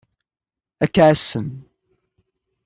Ad 0.83 0.89
k-ɛassen. 0.93 1.47